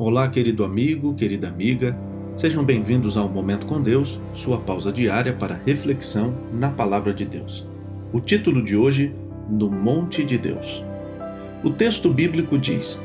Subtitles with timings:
[0.00, 1.98] Olá, querido amigo, querida amiga.
[2.36, 7.66] Sejam bem-vindos ao Momento com Deus, sua pausa diária para reflexão na Palavra de Deus.
[8.12, 9.12] O título de hoje:
[9.50, 10.84] No Monte de Deus.
[11.64, 13.02] O texto bíblico diz: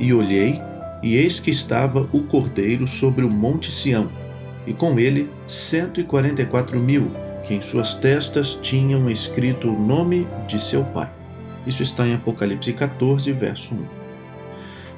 [0.00, 0.60] E olhei,
[1.00, 4.10] e eis que estava o Cordeiro sobre o Monte Sião,
[4.66, 7.12] e com ele cento e quarenta e quatro mil,
[7.44, 11.08] que em suas testas tinham escrito o nome de seu pai.
[11.64, 14.01] Isso está em Apocalipse 14, verso 1.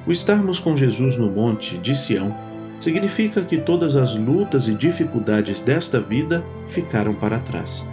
[0.07, 2.37] O estarmos com Jesus no monte de Sião
[2.79, 7.87] significa que todas as lutas e dificuldades desta vida ficaram para trás.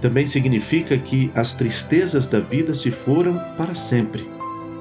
[0.00, 4.26] Também significa que as tristezas da vida se foram para sempre.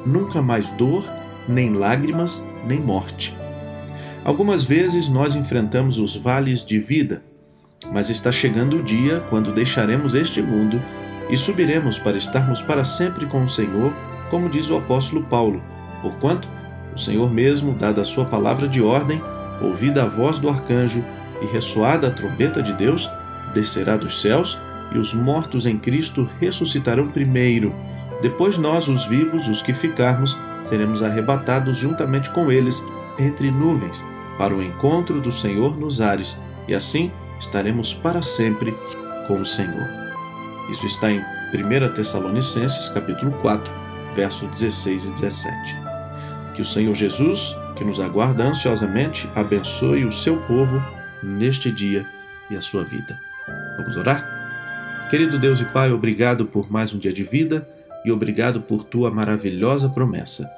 [0.06, 1.04] Nunca mais dor,
[1.48, 3.36] nem lágrimas, nem morte.
[4.24, 7.22] Algumas vezes nós enfrentamos os vales de vida,
[7.92, 10.82] mas está chegando o dia quando deixaremos este mundo
[11.30, 13.94] e subiremos para estarmos para sempre com o Senhor,
[14.30, 15.62] como diz o apóstolo Paulo
[16.06, 16.48] Porquanto,
[16.96, 19.20] o Senhor mesmo, dada a sua palavra de ordem,
[19.60, 21.04] ouvida a voz do arcanjo
[21.42, 23.10] e ressoada a trombeta de Deus,
[23.56, 24.60] descerá dos céus,
[24.92, 27.74] e os mortos em Cristo ressuscitarão primeiro.
[28.22, 32.84] Depois nós, os vivos, os que ficarmos, seremos arrebatados juntamente com eles
[33.18, 34.06] entre nuvens,
[34.38, 38.78] para o encontro do Senhor nos ares, e assim estaremos para sempre
[39.28, 39.88] com o Senhor.
[40.70, 43.74] Isso está em 1 Tessalonicenses, capítulo 4,
[44.16, 45.85] verso 16 e 17.
[46.56, 50.82] Que o Senhor Jesus, que nos aguarda ansiosamente, abençoe o seu povo
[51.22, 52.06] neste dia
[52.50, 53.20] e a sua vida.
[53.78, 54.26] Vamos orar?
[55.10, 57.68] Querido Deus e Pai, obrigado por mais um dia de vida
[58.06, 60.50] e obrigado por tua maravilhosa promessa.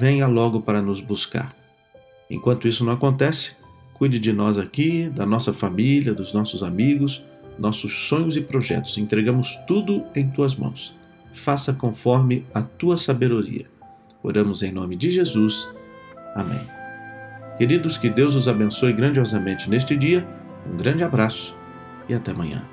[0.00, 1.54] Venha logo para nos buscar.
[2.28, 3.52] Enquanto isso não acontece,
[3.94, 7.22] cuide de nós aqui, da nossa família, dos nossos amigos,
[7.56, 8.98] nossos sonhos e projetos.
[8.98, 10.92] Entregamos tudo em tuas mãos.
[11.32, 13.66] Faça conforme a tua sabedoria
[14.22, 15.68] Oramos em nome de Jesus.
[16.34, 16.60] Amém.
[17.56, 20.26] Queridos, que Deus os abençoe grandiosamente neste dia.
[20.70, 21.56] Um grande abraço
[22.08, 22.66] e até amanhã.